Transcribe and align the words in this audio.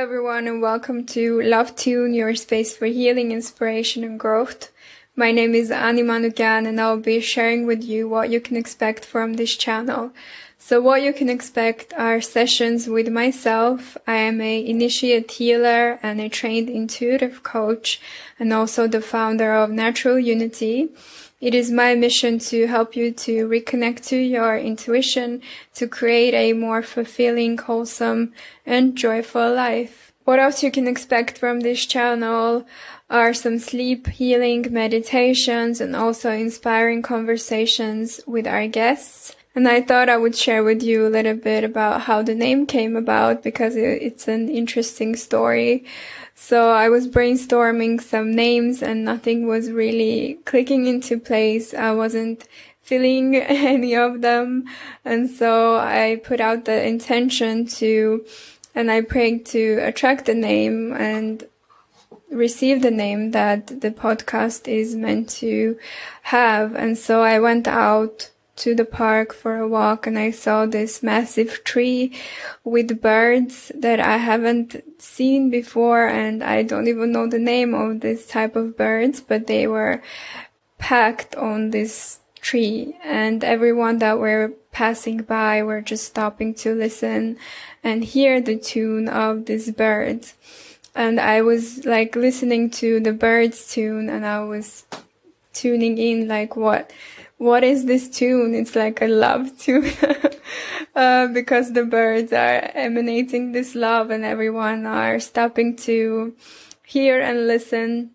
everyone, 0.00 0.48
and 0.48 0.62
welcome 0.62 1.04
to 1.04 1.42
Love 1.42 1.76
Tune, 1.76 2.14
your 2.14 2.34
space 2.34 2.74
for 2.74 2.86
healing, 2.86 3.32
inspiration, 3.32 4.02
and 4.02 4.18
growth. 4.18 4.72
My 5.20 5.32
name 5.32 5.54
is 5.54 5.70
Ani 5.70 6.02
Manukyan, 6.02 6.66
and 6.66 6.80
I'll 6.80 6.96
be 6.96 7.20
sharing 7.20 7.66
with 7.66 7.84
you 7.84 8.08
what 8.08 8.30
you 8.30 8.40
can 8.40 8.56
expect 8.56 9.04
from 9.04 9.34
this 9.34 9.54
channel. 9.54 10.12
So, 10.56 10.80
what 10.80 11.02
you 11.02 11.12
can 11.12 11.28
expect 11.28 11.92
are 11.92 12.22
sessions 12.22 12.88
with 12.88 13.06
myself. 13.10 13.98
I 14.06 14.14
am 14.14 14.40
a 14.40 14.66
initiate 14.66 15.30
healer 15.32 15.98
and 16.02 16.22
a 16.22 16.30
trained 16.30 16.70
intuitive 16.70 17.42
coach, 17.42 18.00
and 18.38 18.50
also 18.50 18.88
the 18.88 19.02
founder 19.02 19.52
of 19.52 19.68
Natural 19.68 20.18
Unity. 20.18 20.88
It 21.38 21.54
is 21.54 21.70
my 21.70 21.94
mission 21.94 22.38
to 22.50 22.66
help 22.66 22.96
you 22.96 23.12
to 23.12 23.46
reconnect 23.46 24.06
to 24.06 24.16
your 24.16 24.56
intuition 24.56 25.42
to 25.74 25.86
create 25.86 26.32
a 26.32 26.54
more 26.54 26.82
fulfilling, 26.82 27.58
wholesome, 27.58 28.32
and 28.64 28.96
joyful 28.96 29.52
life. 29.52 30.14
What 30.30 30.38
else 30.38 30.62
you 30.62 30.70
can 30.70 30.86
expect 30.86 31.38
from 31.38 31.58
this 31.58 31.84
channel 31.84 32.64
are 33.10 33.34
some 33.34 33.58
sleep 33.58 34.06
healing 34.06 34.64
meditations 34.70 35.80
and 35.80 35.96
also 35.96 36.30
inspiring 36.30 37.02
conversations 37.02 38.20
with 38.28 38.46
our 38.46 38.68
guests. 38.68 39.34
And 39.56 39.66
I 39.66 39.82
thought 39.82 40.08
I 40.08 40.16
would 40.16 40.36
share 40.36 40.62
with 40.62 40.84
you 40.84 41.04
a 41.04 41.10
little 41.10 41.34
bit 41.34 41.64
about 41.64 42.02
how 42.02 42.22
the 42.22 42.36
name 42.36 42.64
came 42.64 42.94
about 42.94 43.42
because 43.42 43.74
it's 43.74 44.28
an 44.28 44.48
interesting 44.48 45.16
story. 45.16 45.84
So 46.36 46.70
I 46.70 46.88
was 46.90 47.08
brainstorming 47.08 48.00
some 48.00 48.32
names 48.32 48.84
and 48.84 49.04
nothing 49.04 49.48
was 49.48 49.72
really 49.72 50.38
clicking 50.44 50.86
into 50.86 51.18
place. 51.18 51.74
I 51.74 51.90
wasn't 51.90 52.46
feeling 52.82 53.34
any 53.74 53.96
of 53.96 54.20
them. 54.20 54.66
And 55.04 55.28
so 55.28 55.76
I 55.76 56.20
put 56.22 56.40
out 56.40 56.66
the 56.66 56.86
intention 56.86 57.66
to, 57.82 58.24
and 58.74 58.90
I 58.90 59.00
prayed 59.02 59.46
to 59.46 59.78
attract 59.82 60.26
the 60.26 60.34
name 60.34 60.92
and 60.92 61.44
receive 62.30 62.82
the 62.82 62.90
name 62.90 63.32
that 63.32 63.80
the 63.80 63.90
podcast 63.90 64.68
is 64.68 64.94
meant 64.94 65.28
to 65.28 65.78
have. 66.22 66.74
And 66.74 66.96
so 66.96 67.22
I 67.22 67.40
went 67.40 67.66
out 67.66 68.30
to 68.56 68.74
the 68.74 68.84
park 68.84 69.32
for 69.32 69.56
a 69.56 69.68
walk 69.68 70.06
and 70.06 70.18
I 70.18 70.30
saw 70.30 70.66
this 70.66 71.02
massive 71.02 71.64
tree 71.64 72.12
with 72.62 73.00
birds 73.00 73.72
that 73.74 74.00
I 74.00 74.18
haven't 74.18 74.82
seen 75.00 75.50
before 75.50 76.06
and 76.06 76.44
I 76.44 76.62
don't 76.62 76.86
even 76.86 77.10
know 77.10 77.26
the 77.26 77.38
name 77.38 77.74
of 77.74 78.00
this 78.00 78.26
type 78.26 78.56
of 78.56 78.76
birds, 78.76 79.20
but 79.20 79.46
they 79.46 79.66
were 79.66 80.02
packed 80.78 81.34
on 81.36 81.70
this 81.70 82.19
tree 82.40 82.96
and 83.04 83.44
everyone 83.44 83.98
that 83.98 84.18
were 84.18 84.52
passing 84.72 85.18
by 85.18 85.62
were 85.62 85.80
just 85.80 86.04
stopping 86.04 86.54
to 86.54 86.74
listen 86.74 87.36
and 87.82 88.04
hear 88.04 88.40
the 88.40 88.56
tune 88.56 89.08
of 89.08 89.46
these 89.46 89.70
birds. 89.72 90.34
And 90.94 91.20
I 91.20 91.42
was 91.42 91.84
like 91.84 92.16
listening 92.16 92.70
to 92.70 93.00
the 93.00 93.12
birds 93.12 93.72
tune 93.72 94.08
and 94.08 94.26
I 94.26 94.40
was 94.40 94.84
tuning 95.52 95.98
in 95.98 96.28
like 96.28 96.56
what 96.56 96.92
what 97.38 97.64
is 97.64 97.86
this 97.86 98.06
tune? 98.08 98.54
It's 98.54 98.76
like 98.76 99.00
a 99.00 99.06
love 99.06 99.56
tune. 99.58 99.90
uh, 100.94 101.26
because 101.28 101.72
the 101.72 101.84
birds 101.84 102.34
are 102.34 102.70
emanating 102.74 103.52
this 103.52 103.74
love 103.74 104.10
and 104.10 104.24
everyone 104.26 104.84
are 104.84 105.18
stopping 105.18 105.74
to 105.88 106.34
hear 106.84 107.18
and 107.20 107.46
listen. 107.46 108.10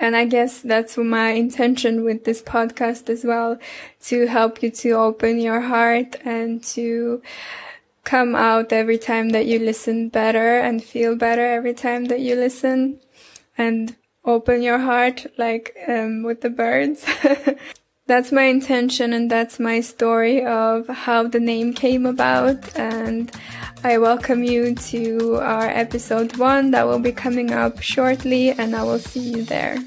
And 0.00 0.16
I 0.16 0.24
guess 0.24 0.60
that's 0.60 0.96
my 0.96 1.30
intention 1.30 2.04
with 2.04 2.24
this 2.24 2.42
podcast 2.42 3.08
as 3.08 3.24
well, 3.24 3.58
to 4.04 4.26
help 4.26 4.62
you 4.62 4.70
to 4.70 4.90
open 4.92 5.38
your 5.38 5.60
heart 5.60 6.16
and 6.24 6.62
to 6.64 7.22
come 8.04 8.34
out 8.34 8.72
every 8.72 8.98
time 8.98 9.30
that 9.30 9.46
you 9.46 9.58
listen 9.58 10.08
better 10.08 10.58
and 10.58 10.84
feel 10.84 11.16
better 11.16 11.44
every 11.44 11.74
time 11.74 12.06
that 12.06 12.20
you 12.20 12.34
listen 12.34 13.00
and 13.56 13.96
open 14.24 14.62
your 14.62 14.78
heart 14.78 15.26
like 15.38 15.76
um, 15.88 16.22
with 16.22 16.40
the 16.40 16.50
birds. 16.50 17.04
that's 18.06 18.32
my 18.32 18.42
intention 18.42 19.12
and 19.14 19.30
that's 19.30 19.58
my 19.58 19.80
story 19.80 20.44
of 20.44 20.86
how 20.88 21.26
the 21.26 21.40
name 21.40 21.72
came 21.72 22.04
about. 22.04 22.78
And 22.78 23.32
I 23.82 23.98
welcome 23.98 24.44
you 24.44 24.74
to 24.74 25.36
our 25.36 25.66
episode 25.66 26.36
one 26.36 26.70
that 26.72 26.86
will 26.86 26.98
be 26.98 27.12
coming 27.12 27.52
up 27.52 27.80
shortly, 27.80 28.50
and 28.50 28.76
I 28.76 28.82
will 28.82 28.98
see 28.98 29.20
you 29.20 29.42
there. 29.42 29.78